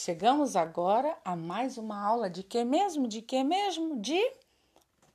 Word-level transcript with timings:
Chegamos 0.00 0.54
agora 0.54 1.18
a 1.24 1.34
mais 1.34 1.76
uma 1.76 2.00
aula 2.00 2.30
de 2.30 2.44
que 2.44 2.62
mesmo? 2.62 3.08
De 3.08 3.20
que 3.20 3.42
mesmo? 3.42 4.00
De 4.00 4.32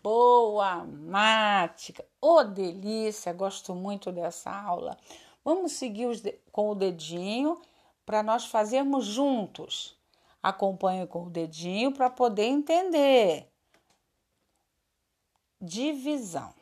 boa 0.04 0.84
mática. 0.84 2.06
Ô, 2.20 2.40
oh, 2.40 2.44
delícia! 2.44 3.32
Gosto 3.32 3.74
muito 3.74 4.12
dessa 4.12 4.52
aula. 4.52 4.98
Vamos 5.42 5.72
seguir 5.72 6.38
com 6.52 6.70
o 6.70 6.76
dedinho 6.76 7.62
para 8.06 8.22
nós 8.22 8.48
fazermos 8.48 9.06
juntos. 9.06 9.98
Acompanhe 10.44 11.08
com 11.08 11.28
o 11.28 11.30
dedinho 11.30 11.94
para 11.94 12.10
poder 12.10 12.48
entender. 12.48 13.50
Divisão. 15.62 16.54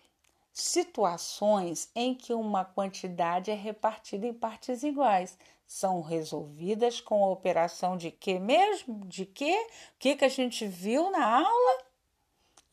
Situações 0.53 1.89
em 1.95 2.13
que 2.13 2.33
uma 2.33 2.65
quantidade 2.65 3.49
é 3.49 3.55
repartida 3.55 4.27
em 4.27 4.33
partes 4.33 4.83
iguais 4.83 5.37
são 5.65 6.01
resolvidas 6.01 6.99
com 6.99 7.23
a 7.23 7.29
operação 7.29 7.95
de 7.95 8.11
que 8.11 8.37
mesmo? 8.37 9.05
De 9.05 9.25
que? 9.25 9.55
O 9.55 9.67
que, 9.97 10.17
que 10.17 10.25
a 10.25 10.29
gente 10.29 10.67
viu 10.67 11.09
na 11.09 11.37
aula? 11.37 11.83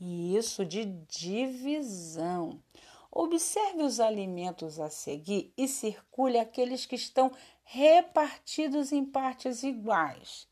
Isso 0.00 0.64
de 0.64 0.84
divisão. 0.84 2.60
Observe 3.09 3.84
os 3.84 4.00
alimentos 4.00 4.80
a 4.80 4.91
seguir 4.91 5.52
e 5.56 5.69
circule 5.69 6.38
aqueles 6.38 6.84
que 6.84 6.97
estão 6.97 7.30
repartidos 7.62 8.91
em 8.91 9.05
partes 9.05 9.62
iguais. 9.62 10.48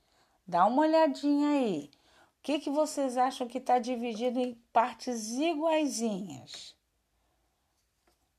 Dá 0.47 0.65
uma 0.67 0.83
olhadinha 0.83 1.49
aí. 1.49 1.91
O 2.39 2.43
que, 2.45 2.61
que 2.61 2.71
vocês 2.71 3.17
acham 3.17 3.49
que 3.49 3.59
está 3.59 3.81
dividido 3.81 4.39
em 4.39 4.55
partes 4.73 5.33
iguaizinhas? 5.33 6.76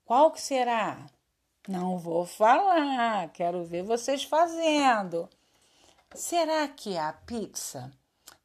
Qual 0.07 0.31
que 0.31 0.39
será? 0.39 1.05
Não 1.67 1.97
vou 1.97 2.25
falar, 2.25 3.27
quero 3.33 3.65
ver 3.65 3.83
vocês 3.83 4.23
fazendo. 4.23 5.29
Será 6.15 6.65
que 6.69 6.95
é 6.95 7.01
a 7.01 7.11
pizza? 7.11 7.91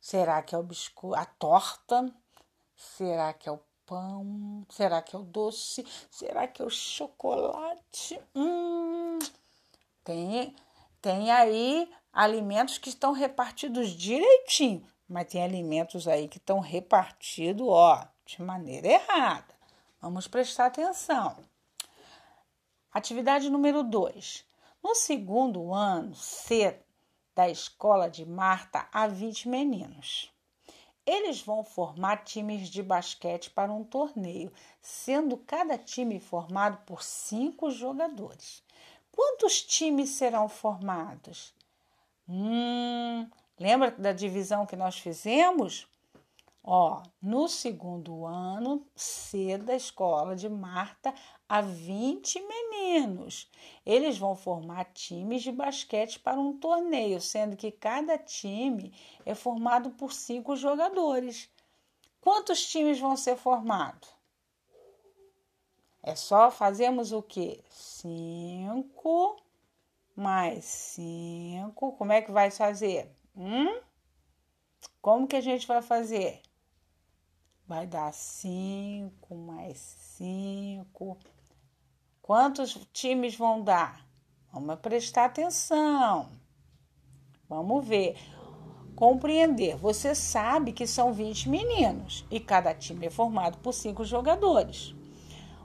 Será 0.01 0.43
que 0.43 0.57
é 0.57 0.59
o 0.59 0.63
biscoito, 0.65 1.15
a 1.15 1.25
torta? 1.25 2.13
Será 2.75 3.33
que 3.33 3.49
é 3.49 3.53
o 3.53 3.61
pão? 3.87 4.67
Será 4.71 5.01
que 5.01 5.15
é 5.15 5.19
o 5.21 5.23
doce? 5.23 5.87
Será 6.11 6.49
que 6.49 6.61
é 6.61 6.65
o 6.65 6.69
chocolate? 6.69 8.21
Hum, 8.35 9.21
tem, 10.03 10.57
tem 11.01 11.31
aí 11.31 11.89
alimentos 12.13 12.77
que 12.77 12.89
estão 12.89 13.13
repartidos 13.13 13.91
direitinho, 13.91 14.85
mas 15.09 15.29
tem 15.29 15.45
alimentos 15.45 16.09
aí 16.09 16.27
que 16.27 16.39
estão 16.39 16.59
repartidos, 16.59 17.69
ó, 17.69 18.05
de 18.27 18.43
maneira 18.43 18.89
errada. 18.89 19.55
Vamos 20.01 20.27
prestar 20.27 20.67
atenção. 20.67 21.52
Atividade 22.93 23.49
número 23.49 23.83
2. 23.83 24.45
No 24.85 24.95
segundo 24.95 25.73
ano 25.73 26.15
C 26.15 26.79
da 27.35 27.49
escola 27.49 28.11
de 28.11 28.27
Marta, 28.27 28.87
há 28.93 29.07
20 29.07 29.49
meninos. 29.49 30.31
Eles 31.07 31.41
vão 31.41 31.65
formar 31.65 32.23
times 32.23 32.69
de 32.69 32.83
basquete 32.83 33.49
para 33.49 33.73
um 33.73 33.83
torneio, 33.83 34.53
sendo 34.83 35.39
cada 35.39 35.79
time 35.79 36.21
formado 36.21 36.85
por 36.85 37.03
cinco 37.03 37.71
jogadores. 37.71 38.63
Quantos 39.11 39.63
times 39.63 40.11
serão 40.11 40.47
formados? 40.47 41.55
Hum, 42.29 43.27
lembra 43.59 43.91
da 43.93 44.13
divisão 44.13 44.67
que 44.67 44.77
nós 44.77 44.99
fizemos? 44.99 45.89
Ó, 46.65 47.03
no 47.21 47.49
segundo 47.49 48.25
ano 48.25 48.87
C 48.95 49.59
da 49.59 49.75
escola 49.75 50.37
de 50.37 50.49
Marta, 50.49 51.13
há 51.49 51.61
20 51.61 52.41
meninos. 52.41 53.51
Eles 53.85 54.17
vão 54.17 54.37
formar 54.37 54.85
times 54.93 55.43
de 55.43 55.51
basquete 55.51 56.21
para 56.21 56.39
um 56.39 56.57
torneio, 56.57 57.21
sendo 57.21 57.57
que 57.57 57.73
cada 57.73 58.17
time 58.17 58.95
é 59.27 59.35
formado 59.35 59.91
por 59.91 60.13
cinco 60.13 60.55
jogadores. 60.55 61.51
Quantos 62.21 62.65
times 62.69 63.01
vão 63.01 63.17
ser 63.17 63.37
formados? 63.37 64.09
É 66.01 66.15
só 66.15 66.51
fazemos 66.51 67.13
o 67.13 67.23
quê? 67.23 67.65
Cinco 67.71 69.37
mais 70.15 70.65
cinco. 70.65 71.93
Como 71.93 72.13
é 72.13 72.23
que 72.23 72.31
vai 72.31 72.53
fazer? 72.53 73.11
Hum? 73.37 73.81
Como 75.01 75.27
que 75.27 75.37
a 75.37 75.41
gente 75.41 75.67
vai 75.67 75.83
fazer? 75.83 76.41
Vai 77.67 77.87
dar 77.87 78.13
cinco 78.13 79.35
mais 79.35 79.79
cinco. 79.79 81.19
Quantos 82.21 82.79
times 82.93 83.35
vão 83.35 83.63
dar? 83.63 84.07
Vamos 84.53 84.79
prestar 84.81 85.27
atenção. 85.27 86.31
Vamos 87.49 87.87
ver. 87.87 88.17
Compreender. 88.95 89.77
Você 89.77 90.15
sabe 90.15 90.73
que 90.73 90.87
são 90.87 91.13
20 91.13 91.49
meninos 91.49 92.25
e 92.31 92.39
cada 92.39 92.75
time 92.75 93.07
é 93.07 93.11
formado 93.11 93.59
por 93.59 93.73
cinco 93.73 94.05
jogadores. 94.05 94.95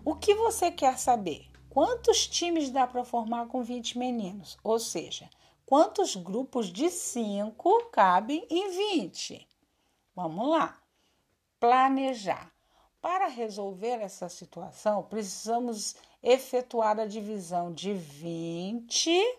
O 0.03 0.15
que 0.15 0.33
você 0.33 0.71
quer 0.71 0.97
saber? 0.97 1.45
Quantos 1.69 2.25
times 2.25 2.69
dá 2.71 2.87
para 2.87 3.03
formar 3.03 3.47
com 3.47 3.61
20 3.61 3.97
meninos? 3.97 4.57
Ou 4.63 4.79
seja, 4.79 5.29
quantos 5.65 6.15
grupos 6.15 6.67
de 6.67 6.89
cinco 6.89 7.89
cabem 7.91 8.47
em 8.49 8.99
20? 8.99 9.47
Vamos 10.15 10.49
lá 10.49 10.81
planejar. 11.59 12.51
Para 13.01 13.27
resolver 13.27 14.01
essa 14.01 14.27
situação, 14.27 15.03
precisamos 15.03 15.95
efetuar 16.21 16.99
a 16.99 17.05
divisão 17.05 17.71
de 17.71 17.93
20 17.93 19.37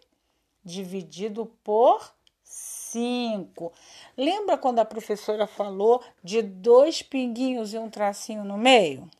dividido 0.64 1.46
por 1.62 2.12
5. 2.42 3.72
Lembra 4.16 4.56
quando 4.56 4.78
a 4.78 4.84
professora 4.84 5.46
falou 5.46 6.02
de 6.22 6.40
dois 6.40 7.02
pinguinhos 7.02 7.74
e 7.74 7.78
um 7.78 7.90
tracinho 7.90 8.44
no 8.44 8.56
meio? 8.56 9.10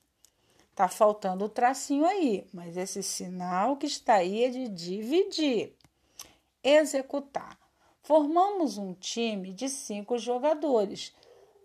Tá 0.75 0.89
faltando 0.89 1.45
o 1.45 1.49
tracinho 1.49 2.07
aí, 2.07 2.47
mas 2.53 2.77
esse 2.77 3.03
sinal 3.03 3.77
que 3.77 3.87
está 3.87 4.15
aí 4.15 4.45
é 4.45 4.49
de 4.49 4.69
dividir. 4.69 5.75
Executar. 6.63 7.59
Formamos 8.01 8.79
um 8.79 8.95
time 8.95 9.53
de 9.53 9.69
cinco 9.69 10.17
jogadores 10.17 11.13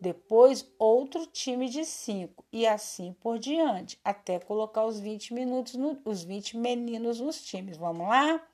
depois 0.03 0.69
outro 0.77 1.25
time 1.25 1.69
de 1.69 1.85
cinco 1.85 2.43
e 2.51 2.67
assim 2.67 3.13
por 3.21 3.39
diante, 3.39 3.97
até 4.03 4.37
colocar 4.37 4.85
os 4.85 4.99
20 4.99 5.33
minutos, 5.33 5.75
no, 5.75 5.97
os 6.03 6.23
20 6.25 6.57
meninos 6.57 7.21
nos 7.21 7.41
times. 7.41 7.77
Vamos 7.77 8.05
lá? 8.05 8.45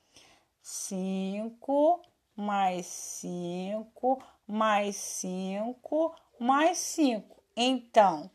5 0.62 2.04
mais 2.36 2.86
5 2.86 4.24
mais 4.48 4.96
5 4.96 6.16
mais 6.40 6.78
5. 6.78 7.44
Então, 7.58 8.30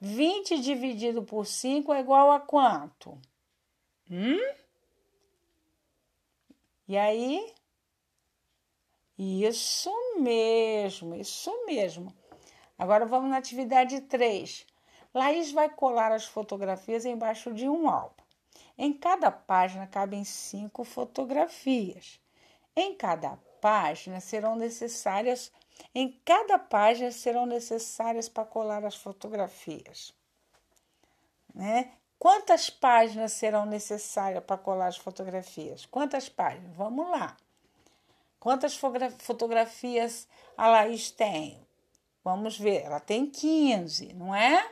20 0.00 0.60
dividido 0.60 1.24
por 1.24 1.46
5 1.46 1.92
é 1.92 1.98
igual 1.98 2.30
a 2.30 2.38
quanto? 2.38 3.20
Hum? 4.08 4.38
E 6.86 6.96
aí? 6.96 7.52
Isso 9.18 9.90
mesmo, 10.20 11.16
isso 11.16 11.66
mesmo. 11.66 12.14
Agora 12.80 13.04
vamos 13.04 13.28
na 13.28 13.36
atividade 13.36 14.00
3. 14.00 14.66
Laís 15.12 15.52
vai 15.52 15.68
colar 15.68 16.12
as 16.12 16.24
fotografias 16.24 17.04
embaixo 17.04 17.52
de 17.52 17.68
um 17.68 17.86
álbum. 17.86 18.24
Em 18.78 18.90
cada 18.90 19.30
página 19.30 19.86
cabem 19.86 20.24
cinco 20.24 20.82
fotografias. 20.82 22.18
Em 22.74 22.94
cada 22.94 23.38
página 23.60 24.18
serão 24.18 24.56
necessárias, 24.56 25.52
em 25.94 26.18
cada 26.24 26.58
página 26.58 27.12
serão 27.12 27.44
necessárias 27.44 28.30
para 28.30 28.46
colar 28.46 28.82
as 28.82 28.96
fotografias. 28.96 30.14
Né? 31.54 31.92
Quantas 32.18 32.70
páginas 32.70 33.32
serão 33.32 33.66
necessárias 33.66 34.42
para 34.42 34.56
colar 34.56 34.86
as 34.86 34.96
fotografias? 34.96 35.84
Quantas 35.84 36.30
páginas? 36.30 36.74
Vamos 36.74 37.10
lá. 37.10 37.36
Quantas 38.38 38.74
fotografias 38.74 40.26
a 40.56 40.66
Laís 40.66 41.10
tem? 41.10 41.68
Vamos 42.22 42.58
ver, 42.58 42.82
ela 42.82 43.00
tem 43.00 43.26
15, 43.26 44.12
não 44.12 44.34
é? 44.34 44.70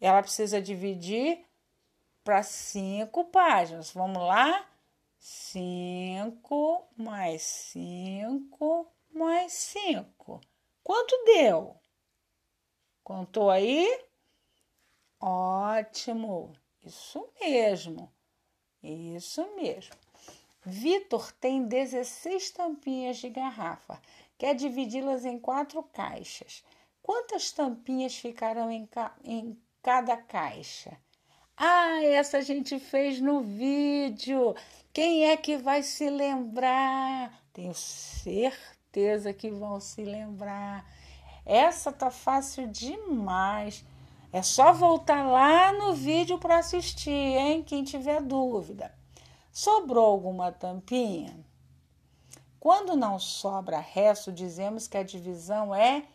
Ela 0.00 0.22
precisa 0.22 0.60
dividir 0.60 1.44
para 2.22 2.42
cinco 2.42 3.24
páginas. 3.26 3.90
Vamos 3.92 4.22
lá? 4.22 4.68
5 5.18 6.88
mais 6.96 7.42
5 7.42 8.92
mais 9.14 9.52
5. 9.52 10.40
Quanto 10.82 11.24
deu? 11.24 11.76
Contou 13.04 13.50
aí? 13.50 14.04
Ótimo. 15.20 16.52
Isso 16.82 17.28
mesmo. 17.40 18.12
Isso 18.82 19.46
mesmo. 19.54 19.94
Vitor 20.64 21.30
tem 21.32 21.64
16 21.64 22.50
tampinhas 22.50 23.18
de 23.18 23.28
garrafa 23.28 24.00
quer 24.38 24.54
dividi-las 24.54 25.24
em 25.24 25.38
quatro 25.38 25.82
caixas. 25.82 26.64
Quantas 27.02 27.50
tampinhas 27.52 28.16
ficarão 28.16 28.70
em, 28.70 28.86
ca 28.86 29.14
em 29.24 29.58
cada 29.82 30.16
caixa? 30.16 30.96
Ah, 31.56 32.02
essa 32.04 32.38
a 32.38 32.40
gente 32.40 32.78
fez 32.78 33.20
no 33.20 33.40
vídeo. 33.40 34.54
Quem 34.92 35.26
é 35.26 35.36
que 35.36 35.56
vai 35.56 35.82
se 35.82 36.08
lembrar? 36.08 37.42
Tenho 37.52 37.74
certeza 37.74 38.72
certeza 38.92 39.32
que 39.32 39.50
vão 39.50 39.80
se 39.80 40.04
lembrar. 40.04 40.84
Essa 41.46 41.90
tá 41.90 42.10
fácil 42.10 42.68
demais. 42.68 43.84
É 44.30 44.42
só 44.42 44.72
voltar 44.72 45.26
lá 45.26 45.72
no 45.72 45.94
vídeo 45.94 46.38
para 46.38 46.58
assistir, 46.58 47.10
hein? 47.10 47.62
Quem 47.62 47.82
tiver 47.82 48.20
dúvida. 48.20 48.94
Sobrou 49.50 50.04
alguma 50.04 50.52
tampinha? 50.52 51.34
Quando 52.62 52.94
não 52.94 53.18
sobra 53.18 53.80
resto, 53.80 54.30
dizemos 54.30 54.86
que 54.86 54.96
a 54.96 55.02
divisão 55.02 55.74
é 55.74 56.06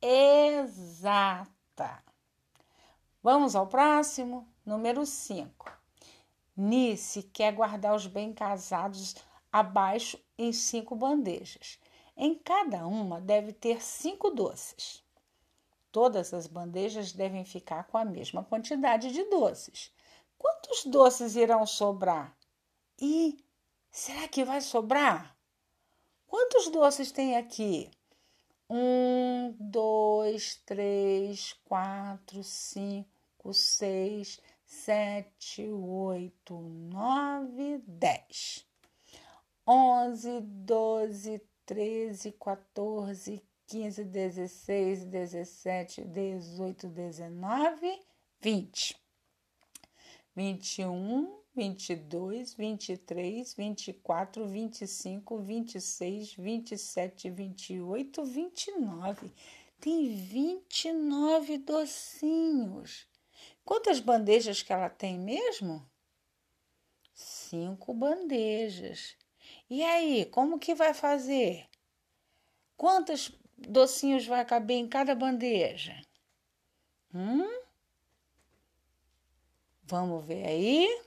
exata. 0.00 2.02
Vamos 3.22 3.54
ao 3.54 3.66
próximo, 3.66 4.48
número 4.64 5.04
5. 5.04 5.70
Nice 6.56 7.22
quer 7.24 7.52
guardar 7.52 7.94
os 7.94 8.06
bem 8.06 8.32
casados 8.32 9.16
abaixo 9.52 10.18
em 10.38 10.50
cinco 10.50 10.96
bandejas. 10.96 11.78
Em 12.16 12.36
cada 12.36 12.86
uma 12.86 13.20
deve 13.20 13.52
ter 13.52 13.82
cinco 13.82 14.30
doces. 14.30 15.04
Todas 15.90 16.32
as 16.32 16.46
bandejas 16.46 17.12
devem 17.12 17.44
ficar 17.44 17.84
com 17.84 17.98
a 17.98 18.04
mesma 18.06 18.42
quantidade 18.42 19.12
de 19.12 19.24
doces. 19.24 19.92
Quantos 20.38 20.86
doces 20.86 21.36
irão 21.36 21.66
sobrar? 21.66 22.34
E 22.98 23.44
será 23.90 24.26
que 24.26 24.42
vai 24.42 24.62
sobrar? 24.62 25.36
Quantos 26.32 26.70
doces 26.70 27.12
tem 27.12 27.36
aqui? 27.36 27.90
Um, 28.66 29.54
dois, 29.60 30.56
três, 30.64 31.52
quatro, 31.66 32.42
cinco, 32.42 33.52
seis, 33.52 34.40
sete, 34.64 35.62
oito, 35.70 36.58
nove, 36.58 37.82
dez. 37.86 38.66
Onze, 39.66 40.40
doze, 40.40 41.42
treze, 41.66 42.32
quatorze, 42.32 43.42
quinze, 43.66 44.02
dezesseis, 44.02 45.04
dezessete, 45.04 46.02
dezoito, 46.02 46.88
dezenove, 46.88 48.00
vinte. 48.40 48.96
Vinte 50.34 50.80
e 50.80 50.86
um, 50.86 51.41
vinte 51.54 51.90
e 51.90 51.96
dois, 51.96 52.54
vinte 52.54 52.92
e 52.92 52.96
três, 52.96 53.54
vinte 53.54 53.88
e 53.88 53.92
quatro, 53.92 54.46
vinte 54.48 54.82
e 54.82 54.86
cinco, 54.86 55.38
vinte 55.38 55.74
e 55.74 55.80
seis, 55.80 56.34
vinte 56.34 56.72
e 56.72 56.78
sete, 56.78 57.30
vinte 57.30 57.74
e 57.74 57.80
oito, 57.80 58.24
vinte 58.24 58.68
e 58.68 58.78
nove. 58.78 59.32
Tem 59.78 60.14
vinte 60.14 60.86
e 60.86 60.92
nove 60.92 61.58
docinhos. 61.58 63.06
Quantas 63.64 64.00
bandejas 64.00 64.62
que 64.62 64.72
ela 64.72 64.88
tem 64.88 65.18
mesmo? 65.18 65.86
Cinco 67.12 67.92
bandejas. 67.92 69.16
E 69.68 69.82
aí, 69.82 70.24
como 70.26 70.58
que 70.58 70.74
vai 70.74 70.94
fazer? 70.94 71.68
Quantos 72.76 73.30
docinhos 73.56 74.26
vai 74.26 74.44
caber 74.44 74.76
em 74.76 74.88
cada 74.88 75.14
bandeja? 75.14 76.00
Hum? 77.14 77.62
Vamos 79.84 80.24
ver 80.24 80.46
aí. 80.46 81.02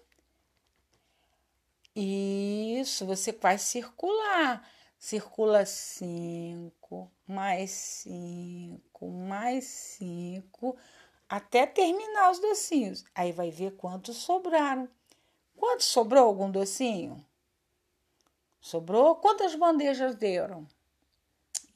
Isso, 1.95 3.05
você 3.05 3.31
vai 3.31 3.57
circular. 3.57 4.67
Circula 4.99 5.65
cinco, 5.65 7.09
mais 7.27 7.71
cinco, 7.71 9.07
mais 9.07 9.65
cinco, 9.65 10.75
até 11.29 11.65
terminar 11.65 12.31
os 12.31 12.39
docinhos. 12.39 13.05
Aí 13.13 13.31
vai 13.31 13.51
ver 13.51 13.75
quantos 13.77 14.17
sobraram. 14.17 14.89
Quantos 15.55 15.85
sobrou 15.85 16.25
algum 16.25 16.51
docinho? 16.51 17.25
Sobrou? 18.59 19.15
Quantas 19.15 19.55
bandejas 19.55 20.15
deram? 20.15 20.67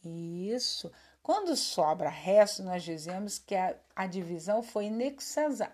Isso. 0.03 0.91
Quando 1.21 1.55
sobra 1.55 2.09
resto, 2.09 2.63
nós 2.63 2.83
dizemos 2.83 3.37
que 3.37 3.55
a, 3.55 3.77
a 3.95 4.07
divisão 4.07 4.63
foi 4.63 4.85
inexata, 4.85 5.71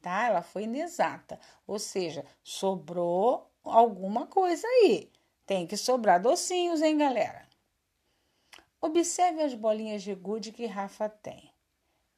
tá? 0.00 0.26
Ela 0.26 0.42
foi 0.42 0.64
inexata. 0.64 1.38
Ou 1.66 1.78
seja, 1.78 2.24
sobrou 2.42 3.50
alguma 3.62 4.26
coisa 4.26 4.66
aí. 4.66 5.10
Tem 5.46 5.66
que 5.66 5.76
sobrar 5.76 6.20
docinhos, 6.20 6.82
hein, 6.82 6.96
galera? 6.96 7.48
Observe 8.80 9.42
as 9.42 9.54
bolinhas 9.54 10.02
de 10.02 10.14
gude 10.14 10.52
que 10.52 10.66
Rafa 10.66 11.08
tem. 11.08 11.52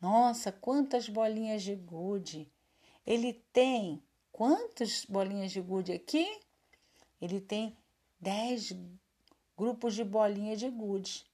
Nossa, 0.00 0.52
quantas 0.52 1.08
bolinhas 1.08 1.62
de 1.62 1.74
gude! 1.74 2.50
Ele 3.04 3.32
tem 3.52 4.02
quantas 4.30 5.04
bolinhas 5.04 5.50
de 5.50 5.60
gude 5.60 5.92
aqui? 5.92 6.40
ele 7.22 7.40
tem 7.40 7.76
10 8.18 8.76
grupos 9.56 9.94
de 9.94 10.02
bolinha 10.02 10.56
de 10.56 10.68
gude. 10.68 11.24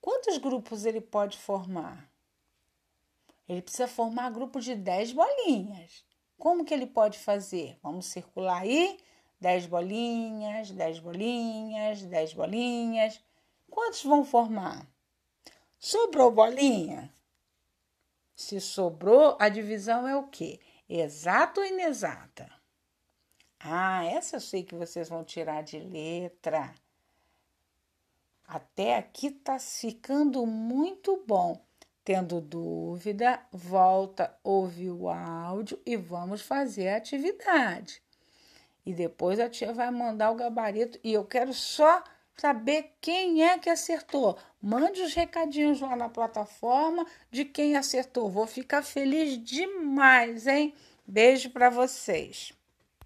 Quantos 0.00 0.38
grupos 0.38 0.86
ele 0.86 1.02
pode 1.02 1.36
formar? 1.36 2.10
Ele 3.48 3.62
precisa 3.62 3.86
formar 3.86 4.30
grupo 4.30 4.60
de 4.60 4.74
10 4.74 5.12
bolinhas. 5.12 6.04
Como 6.38 6.64
que 6.64 6.74
ele 6.74 6.86
pode 6.86 7.18
fazer? 7.18 7.78
Vamos 7.82 8.06
circular 8.06 8.62
aí. 8.62 8.98
10 9.40 9.66
bolinhas, 9.66 10.70
10 10.70 10.98
bolinhas, 11.00 12.02
10 12.02 12.34
bolinhas. 12.34 13.20
Quantos 13.70 14.02
vão 14.02 14.24
formar? 14.24 14.86
Sobrou 15.78 16.30
bolinha? 16.30 17.14
Se 18.34 18.60
sobrou, 18.60 19.36
a 19.38 19.48
divisão 19.48 20.06
é 20.06 20.16
o 20.16 20.28
quê? 20.28 20.60
Exata 20.88 21.60
ou 21.60 21.66
inexata? 21.66 22.50
Ah, 23.58 24.04
essa 24.04 24.36
eu 24.36 24.40
sei 24.40 24.62
que 24.62 24.74
vocês 24.74 25.08
vão 25.08 25.24
tirar 25.24 25.62
de 25.62 25.78
letra. 25.78 26.74
Até 28.46 28.96
aqui 28.96 29.30
tá 29.30 29.58
ficando 29.58 30.46
muito 30.46 31.22
bom. 31.26 31.65
Tendo 32.06 32.40
dúvida, 32.40 33.40
volta, 33.50 34.32
ouve 34.44 34.88
o 34.88 35.08
áudio 35.08 35.76
e 35.84 35.96
vamos 35.96 36.40
fazer 36.40 36.86
a 36.86 36.98
atividade. 36.98 38.00
E 38.86 38.94
depois 38.94 39.40
a 39.40 39.48
tia 39.48 39.72
vai 39.72 39.90
mandar 39.90 40.30
o 40.30 40.36
gabarito 40.36 41.00
e 41.02 41.12
eu 41.12 41.24
quero 41.24 41.52
só 41.52 42.04
saber 42.36 42.92
quem 43.00 43.42
é 43.42 43.58
que 43.58 43.68
acertou. 43.68 44.38
Mande 44.62 45.02
os 45.02 45.14
recadinhos 45.14 45.80
lá 45.80 45.96
na 45.96 46.08
plataforma 46.08 47.04
de 47.28 47.44
quem 47.44 47.76
acertou. 47.76 48.30
Vou 48.30 48.46
ficar 48.46 48.84
feliz 48.84 49.36
demais, 49.42 50.46
hein? 50.46 50.74
Beijo 51.04 51.50
para 51.50 51.70
vocês. 51.70 52.55